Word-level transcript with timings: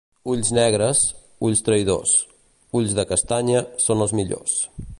Ulls 0.35 0.47
negres, 0.57 1.01
ulls 1.49 1.61
traïdors; 1.67 2.13
ulls 2.79 2.97
de 3.01 3.05
castanya 3.13 3.61
són 3.85 4.03
els 4.07 4.17
millors. 4.21 4.57